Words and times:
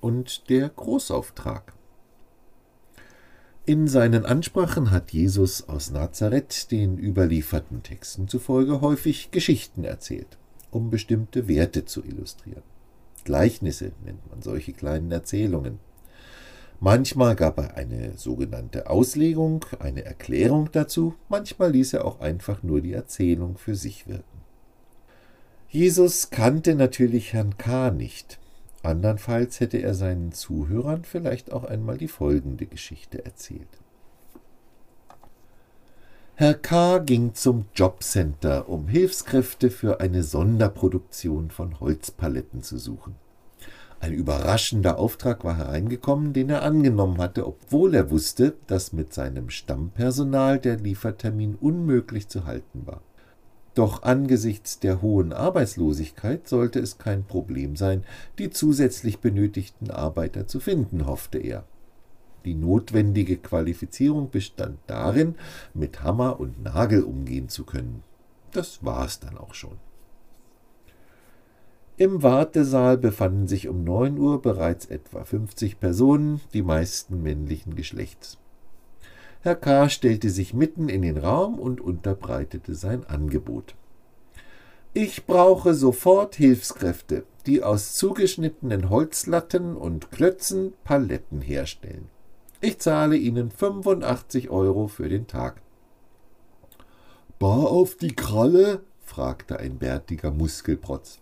und 0.00 0.48
der 0.48 0.68
Großauftrag. 0.68 1.72
In 3.64 3.88
seinen 3.88 4.24
Ansprachen 4.24 4.90
hat 4.90 5.12
Jesus 5.12 5.68
aus 5.68 5.90
Nazareth 5.90 6.70
den 6.70 6.98
überlieferten 6.98 7.82
Texten 7.82 8.28
zufolge 8.28 8.80
häufig 8.80 9.30
Geschichten 9.30 9.84
erzählt, 9.84 10.38
um 10.70 10.90
bestimmte 10.90 11.48
Werte 11.48 11.84
zu 11.84 12.04
illustrieren. 12.04 12.62
Gleichnisse 13.24 13.92
nennt 14.04 14.28
man 14.30 14.42
solche 14.42 14.72
kleinen 14.72 15.10
Erzählungen. 15.10 15.78
Manchmal 16.78 17.36
gab 17.36 17.58
er 17.58 17.76
eine 17.76 18.16
sogenannte 18.16 18.90
Auslegung, 18.90 19.64
eine 19.78 20.04
Erklärung 20.04 20.70
dazu, 20.72 21.14
manchmal 21.28 21.72
ließ 21.72 21.94
er 21.94 22.04
auch 22.04 22.20
einfach 22.20 22.62
nur 22.62 22.80
die 22.80 22.92
Erzählung 22.92 23.58
für 23.58 23.74
sich 23.74 24.06
wirken. 24.06 24.40
Jesus 25.68 26.30
kannte 26.30 26.74
natürlich 26.74 27.32
Herrn 27.32 27.58
K. 27.58 27.90
nicht. 27.90 28.38
Andernfalls 28.86 29.60
hätte 29.60 29.78
er 29.78 29.94
seinen 29.94 30.32
Zuhörern 30.32 31.04
vielleicht 31.04 31.52
auch 31.52 31.64
einmal 31.64 31.98
die 31.98 32.08
folgende 32.08 32.66
Geschichte 32.66 33.24
erzählt. 33.24 33.68
Herr 36.34 36.54
K. 36.54 36.98
ging 36.98 37.34
zum 37.34 37.64
Jobcenter, 37.74 38.68
um 38.68 38.88
Hilfskräfte 38.88 39.70
für 39.70 40.00
eine 40.00 40.22
Sonderproduktion 40.22 41.50
von 41.50 41.80
Holzpaletten 41.80 42.62
zu 42.62 42.78
suchen. 42.78 43.14
Ein 44.00 44.12
überraschender 44.12 44.98
Auftrag 44.98 45.44
war 45.44 45.56
hereingekommen, 45.56 46.34
den 46.34 46.50
er 46.50 46.62
angenommen 46.62 47.18
hatte, 47.18 47.46
obwohl 47.46 47.94
er 47.94 48.10
wusste, 48.10 48.54
dass 48.66 48.92
mit 48.92 49.14
seinem 49.14 49.48
Stammpersonal 49.48 50.58
der 50.58 50.76
Liefertermin 50.76 51.54
unmöglich 51.54 52.28
zu 52.28 52.44
halten 52.44 52.86
war. 52.86 53.00
Doch 53.76 54.04
angesichts 54.04 54.80
der 54.80 55.02
hohen 55.02 55.34
Arbeitslosigkeit 55.34 56.48
sollte 56.48 56.80
es 56.80 56.96
kein 56.96 57.24
Problem 57.24 57.76
sein, 57.76 58.04
die 58.38 58.48
zusätzlich 58.48 59.18
benötigten 59.18 59.90
Arbeiter 59.90 60.46
zu 60.46 60.60
finden, 60.60 61.04
hoffte 61.04 61.36
er. 61.36 61.64
Die 62.46 62.54
notwendige 62.54 63.36
Qualifizierung 63.36 64.30
bestand 64.30 64.78
darin, 64.86 65.34
mit 65.74 66.02
Hammer 66.02 66.40
und 66.40 66.62
Nagel 66.64 67.02
umgehen 67.02 67.50
zu 67.50 67.64
können. 67.64 68.02
Das 68.50 68.82
war 68.82 69.04
es 69.04 69.20
dann 69.20 69.36
auch 69.36 69.52
schon. 69.52 69.76
Im 71.98 72.22
Wartesaal 72.22 72.96
befanden 72.96 73.46
sich 73.46 73.68
um 73.68 73.84
neun 73.84 74.16
Uhr 74.16 74.40
bereits 74.40 74.86
etwa 74.86 75.22
50 75.24 75.80
Personen, 75.80 76.40
die 76.54 76.62
meisten 76.62 77.22
männlichen 77.22 77.74
Geschlechts. 77.74 78.38
Herr 79.46 79.54
K. 79.54 79.88
stellte 79.88 80.28
sich 80.28 80.54
mitten 80.54 80.88
in 80.88 81.02
den 81.02 81.18
Raum 81.18 81.60
und 81.60 81.80
unterbreitete 81.80 82.74
sein 82.74 83.06
Angebot. 83.06 83.76
Ich 84.92 85.24
brauche 85.24 85.72
sofort 85.72 86.34
Hilfskräfte, 86.34 87.22
die 87.46 87.62
aus 87.62 87.94
zugeschnittenen 87.94 88.90
Holzlatten 88.90 89.76
und 89.76 90.10
Klötzen 90.10 90.72
Paletten 90.82 91.42
herstellen. 91.42 92.08
Ich 92.60 92.80
zahle 92.80 93.16
Ihnen 93.16 93.52
85 93.52 94.50
Euro 94.50 94.88
für 94.88 95.08
den 95.08 95.28
Tag. 95.28 95.62
Bar 97.38 97.70
auf 97.70 97.94
die 97.94 98.16
Kralle? 98.16 98.80
fragte 98.98 99.60
ein 99.60 99.78
bärtiger 99.78 100.32
Muskelprotz. 100.32 101.20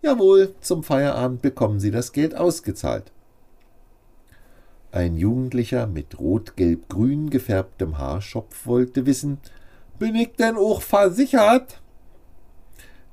Jawohl, 0.00 0.54
zum 0.60 0.84
Feierabend 0.84 1.42
bekommen 1.42 1.80
Sie 1.80 1.90
das 1.90 2.12
Geld 2.12 2.36
ausgezahlt. 2.36 3.10
Ein 4.92 5.16
Jugendlicher 5.16 5.86
mit 5.86 6.18
rot-gelb-grün 6.18 7.30
gefärbtem 7.30 7.96
Haarschopf 7.96 8.66
wollte 8.66 9.06
wissen, 9.06 9.38
bin 9.98 10.14
ich 10.14 10.32
denn 10.32 10.56
auch 10.56 10.82
versichert? 10.82 11.80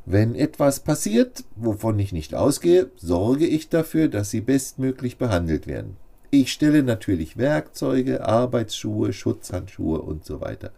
Wenn 0.05 0.35
etwas 0.35 0.81
passiert, 0.81 1.45
wovon 1.55 1.97
ich 1.97 2.11
nicht 2.11 2.35
ausgehe, 2.35 2.91
sorge 2.97 3.47
ich 3.47 3.69
dafür, 3.69 4.09
dass 4.09 4.29
Sie 4.29 4.41
bestmöglich 4.41 5.17
behandelt 5.17 5.67
werden. 5.67 5.95
Ich 6.31 6.51
stelle 6.51 6.83
natürlich 6.83 7.37
Werkzeuge, 7.37 8.25
Arbeitsschuhe, 8.25 9.13
Schutzhandschuhe 9.13 10.01
und 10.01 10.25
so 10.25 10.41
weiter. 10.41 10.71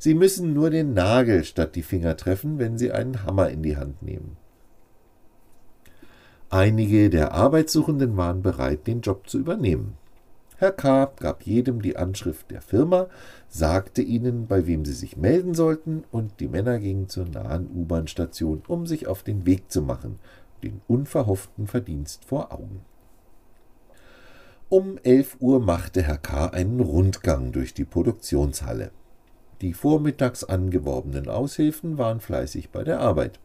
Sie 0.00 0.14
müssen 0.14 0.52
nur 0.52 0.70
den 0.70 0.94
Nagel 0.94 1.44
statt 1.44 1.76
die 1.76 1.82
Finger 1.82 2.16
treffen, 2.16 2.58
wenn 2.58 2.76
Sie 2.76 2.90
einen 2.90 3.24
Hammer 3.24 3.50
in 3.50 3.62
die 3.62 3.76
Hand 3.76 4.02
nehmen. 4.02 4.36
Einige 6.48 7.08
der 7.08 7.34
Arbeitssuchenden 7.34 8.16
waren 8.16 8.42
bereit, 8.42 8.88
den 8.88 9.00
Job 9.00 9.28
zu 9.28 9.38
übernehmen. 9.38 9.99
Herr 10.60 10.72
K. 10.72 11.10
gab 11.18 11.44
jedem 11.44 11.80
die 11.80 11.96
Anschrift 11.96 12.50
der 12.50 12.60
Firma, 12.60 13.06
sagte 13.48 14.02
ihnen, 14.02 14.46
bei 14.46 14.66
wem 14.66 14.84
sie 14.84 14.92
sich 14.92 15.16
melden 15.16 15.54
sollten, 15.54 16.04
und 16.12 16.38
die 16.38 16.48
Männer 16.48 16.78
gingen 16.78 17.08
zur 17.08 17.24
nahen 17.24 17.70
U-Bahn-Station, 17.74 18.64
um 18.68 18.86
sich 18.86 19.06
auf 19.06 19.22
den 19.22 19.46
Weg 19.46 19.72
zu 19.72 19.80
machen, 19.80 20.18
den 20.62 20.82
unverhofften 20.86 21.66
Verdienst 21.66 22.26
vor 22.26 22.52
Augen. 22.52 22.82
Um 24.68 24.98
elf 25.02 25.38
Uhr 25.40 25.60
machte 25.60 26.02
Herr 26.02 26.18
K. 26.18 26.48
einen 26.48 26.80
Rundgang 26.80 27.52
durch 27.52 27.72
die 27.72 27.86
Produktionshalle. 27.86 28.90
Die 29.62 29.72
vormittags 29.72 30.44
angeworbenen 30.44 31.30
Aushilfen 31.30 31.96
waren 31.96 32.20
fleißig 32.20 32.68
bei 32.68 32.84
der 32.84 33.00
Arbeit. 33.00 33.40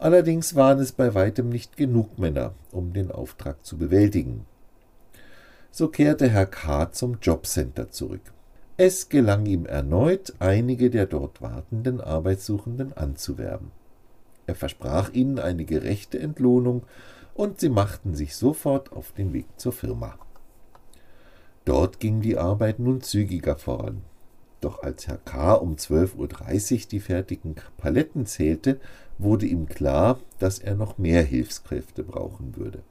Allerdings 0.00 0.56
waren 0.56 0.80
es 0.80 0.90
bei 0.90 1.14
weitem 1.14 1.50
nicht 1.50 1.76
genug 1.76 2.18
Männer, 2.18 2.54
um 2.72 2.92
den 2.92 3.12
Auftrag 3.12 3.64
zu 3.64 3.78
bewältigen. 3.78 4.44
So 5.78 5.88
kehrte 5.88 6.30
Herr 6.30 6.46
K. 6.46 6.90
zum 6.90 7.18
Jobcenter 7.20 7.90
zurück. 7.90 8.32
Es 8.78 9.10
gelang 9.10 9.44
ihm 9.44 9.66
erneut, 9.66 10.32
einige 10.38 10.88
der 10.88 11.04
dort 11.04 11.42
wartenden 11.42 12.00
Arbeitssuchenden 12.00 12.94
anzuwerben. 12.94 13.72
Er 14.46 14.54
versprach 14.54 15.12
ihnen 15.12 15.38
eine 15.38 15.66
gerechte 15.66 16.18
Entlohnung, 16.18 16.84
und 17.34 17.60
sie 17.60 17.68
machten 17.68 18.14
sich 18.14 18.36
sofort 18.36 18.90
auf 18.92 19.12
den 19.12 19.34
Weg 19.34 19.48
zur 19.58 19.74
Firma. 19.74 20.18
Dort 21.66 22.00
ging 22.00 22.22
die 22.22 22.38
Arbeit 22.38 22.78
nun 22.78 23.02
zügiger 23.02 23.56
voran. 23.56 24.00
Doch 24.62 24.82
als 24.82 25.06
Herr 25.06 25.18
K. 25.18 25.52
um 25.52 25.74
12.30 25.74 26.72
Uhr 26.72 26.88
die 26.90 27.00
fertigen 27.00 27.54
Paletten 27.76 28.24
zählte, 28.24 28.80
wurde 29.18 29.44
ihm 29.44 29.66
klar, 29.66 30.20
dass 30.38 30.58
er 30.58 30.74
noch 30.74 30.96
mehr 30.96 31.22
Hilfskräfte 31.22 32.02
brauchen 32.02 32.56
würde. 32.56 32.82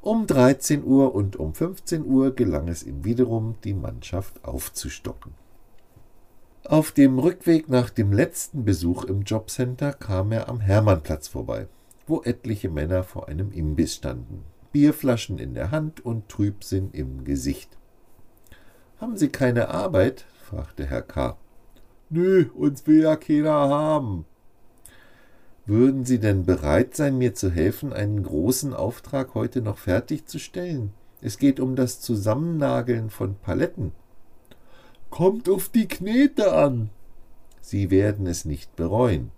Um 0.00 0.26
13 0.26 0.84
Uhr 0.84 1.14
und 1.14 1.36
um 1.36 1.54
15 1.54 2.04
Uhr 2.04 2.34
gelang 2.34 2.68
es 2.68 2.84
ihm 2.84 3.04
wiederum, 3.04 3.56
die 3.64 3.74
Mannschaft 3.74 4.44
aufzustocken. 4.44 5.34
Auf 6.64 6.92
dem 6.92 7.18
Rückweg 7.18 7.68
nach 7.68 7.90
dem 7.90 8.12
letzten 8.12 8.64
Besuch 8.64 9.04
im 9.04 9.22
Jobcenter 9.22 9.92
kam 9.92 10.30
er 10.32 10.48
am 10.48 10.60
Hermannplatz 10.60 11.26
vorbei, 11.26 11.66
wo 12.06 12.22
etliche 12.22 12.68
Männer 12.68 13.02
vor 13.02 13.28
einem 13.28 13.50
Imbiss 13.50 13.96
standen, 13.96 14.44
Bierflaschen 14.70 15.38
in 15.38 15.54
der 15.54 15.70
Hand 15.72 16.04
und 16.04 16.28
Trübsinn 16.28 16.90
im 16.92 17.24
Gesicht. 17.24 17.76
Haben 19.00 19.16
Sie 19.16 19.28
keine 19.28 19.68
Arbeit? 19.68 20.26
fragte 20.44 20.86
Herr 20.86 21.02
K. 21.02 21.36
Nö, 22.10 22.46
uns 22.54 22.86
will 22.86 23.02
ja 23.02 23.16
keiner 23.16 23.50
haben, 23.50 24.26
würden 25.68 26.04
Sie 26.04 26.18
denn 26.18 26.44
bereit 26.44 26.96
sein, 26.96 27.18
mir 27.18 27.34
zu 27.34 27.50
helfen, 27.50 27.92
einen 27.92 28.22
großen 28.22 28.74
Auftrag 28.74 29.34
heute 29.34 29.60
noch 29.60 29.78
fertigzustellen? 29.78 30.92
Es 31.20 31.38
geht 31.38 31.60
um 31.60 31.76
das 31.76 32.00
Zusammennageln 32.00 33.10
von 33.10 33.36
Paletten. 33.36 33.92
Kommt 35.10 35.48
auf 35.48 35.68
die 35.68 35.88
Knete 35.88 36.52
an. 36.52 36.90
Sie 37.60 37.90
werden 37.90 38.26
es 38.26 38.44
nicht 38.44 38.76
bereuen. 38.76 39.30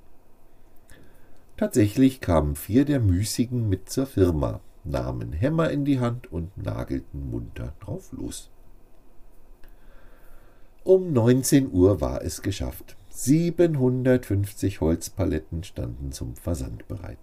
Tatsächlich 1.57 2.21
kamen 2.21 2.55
vier 2.55 2.85
der 2.85 3.01
Müßigen 3.01 3.69
mit 3.69 3.91
zur 3.91 4.07
Firma, 4.07 4.61
nahmen 4.85 5.33
Hämmer 5.33 5.71
in 5.71 5.85
die 5.85 6.01
Hand 6.01 6.33
und 6.33 6.57
nagelten 6.57 7.31
munter 7.31 7.75
drauf 7.81 8.13
los. 8.13 8.51
Um 10.85 11.13
neunzehn 11.13 11.71
Uhr 11.71 12.01
war 12.01 12.23
es 12.23 12.41
geschafft. 12.41 12.97
750 13.23 14.81
Holzpaletten 14.81 15.63
standen 15.63 16.11
zum 16.11 16.37
Versand 16.37 16.89
bereit. 16.89 17.19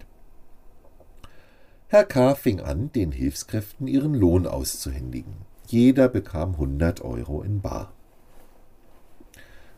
Herr 1.87 2.03
K. 2.03 2.35
fing 2.35 2.59
an, 2.59 2.91
den 2.91 3.11
Hilfskräften 3.11 3.87
ihren 3.87 4.13
Lohn 4.13 4.45
auszuhändigen. 4.45 5.33
Jeder 5.65 6.07
bekam 6.07 6.51
100 6.51 7.01
Euro 7.01 7.41
in 7.41 7.61
Bar. 7.61 7.93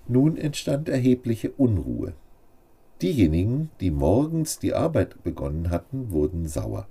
Nun 0.09 0.35
entstand 0.35 0.89
erhebliche 0.89 1.51
Unruhe. 1.51 2.11
Diejenigen, 3.01 3.69
die 3.79 3.91
morgens 3.91 4.59
die 4.59 4.73
Arbeit 4.73 5.23
begonnen 5.23 5.69
hatten, 5.69 6.11
wurden 6.11 6.49
sauer. 6.49 6.89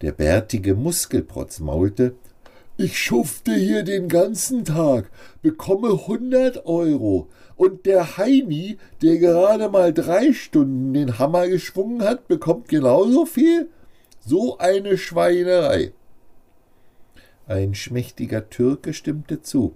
Der 0.00 0.12
bärtige 0.12 0.74
Muskelprotz 0.74 1.60
maulte 1.60 2.14
ich 2.76 2.98
schufte 2.98 3.54
hier 3.54 3.82
den 3.82 4.08
ganzen 4.08 4.64
Tag, 4.64 5.10
bekomme 5.42 5.90
100 5.90 6.66
Euro. 6.66 7.28
Und 7.56 7.86
der 7.86 8.16
Heini, 8.16 8.78
der 9.02 9.18
gerade 9.18 9.68
mal 9.68 9.92
drei 9.92 10.32
Stunden 10.32 10.94
den 10.94 11.18
Hammer 11.18 11.48
geschwungen 11.48 12.02
hat, 12.02 12.28
bekommt 12.28 12.68
genauso 12.68 13.26
viel? 13.26 13.68
So 14.20 14.58
eine 14.58 14.96
Schweinerei. 14.98 15.92
Ein 17.46 17.74
schmächtiger 17.74 18.48
Türke 18.48 18.94
stimmte 18.94 19.42
zu. 19.42 19.74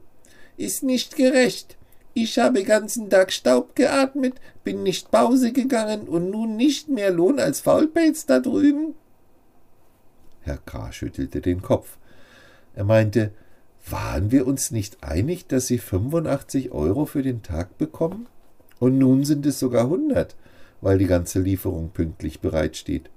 Ist 0.57 0.83
nicht 0.83 1.17
gerecht. 1.17 1.77
Ich 2.15 2.39
habe 2.39 2.63
ganzen 2.63 3.11
Tag 3.11 3.31
Staub 3.31 3.77
geatmet, 3.77 4.35
bin 4.65 4.83
nicht 4.83 5.11
Pause 5.11 5.53
gegangen 5.53 6.09
und 6.09 6.31
nun 6.31 6.57
nicht 6.57 6.89
mehr 6.89 7.11
Lohn 7.11 7.39
als 7.39 7.61
Faulpelz 7.61 8.25
da 8.25 8.41
drüben? 8.41 8.95
Herr 10.41 10.57
K. 10.57 10.93
schüttelte 10.93 11.43
den 11.43 11.61
Kopf. 11.61 11.99
Er 12.77 12.85
meinte, 12.85 13.33
waren 13.89 14.31
wir 14.31 14.47
uns 14.47 14.71
nicht 14.71 15.03
einig, 15.03 15.49
dass 15.49 15.67
Sie 15.67 15.79
85 15.79 16.71
Euro 16.71 17.07
für 17.07 17.23
den 17.23 17.43
Tag 17.43 17.79
bekommen? 17.79 18.29
Und 18.79 18.99
nun 18.99 19.25
sind 19.25 19.47
es 19.47 19.59
sogar 19.59 19.85
100, 19.85 20.37
weil 20.81 20.99
die 20.99 21.07
ganze 21.07 21.41
Lieferung 21.41 21.91
pünktlich 21.91 22.41
bereitsteht. 22.41 23.11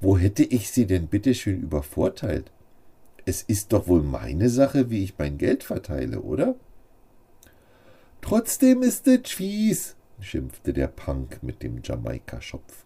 Wo 0.00 0.16
hätte 0.16 0.44
ich 0.44 0.70
Sie 0.70 0.86
denn 0.86 1.08
bitteschön 1.08 1.62
übervorteilt? 1.62 2.50
Es 3.24 3.42
ist 3.42 3.72
doch 3.72 3.88
wohl 3.88 4.02
meine 4.02 4.48
Sache, 4.48 4.90
wie 4.90 5.02
ich 5.02 5.18
mein 5.18 5.36
Geld 5.36 5.64
verteile, 5.64 6.20
oder? 6.20 6.54
Trotzdem 8.20 8.82
ist 8.82 9.08
es 9.08 9.30
fies, 9.30 9.96
schimpfte 10.20 10.72
der 10.72 10.86
Punk 10.88 11.42
mit 11.42 11.62
dem 11.64 11.80
Jamaika-Schopf. 11.82 12.84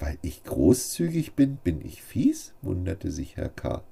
Weil 0.00 0.18
ich 0.22 0.42
großzügig 0.42 1.34
bin, 1.34 1.56
bin 1.56 1.80
ich 1.84 2.02
fies? 2.02 2.54
wunderte 2.60 3.12
sich 3.12 3.36
Herr 3.36 3.48
K. 3.48 3.82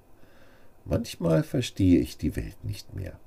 Manchmal 0.85 1.43
verstehe 1.43 2.01
ich 2.01 2.19
die 2.19 2.37
Welt 2.37 2.65
nicht 2.65 2.95
mehr. 2.95 3.19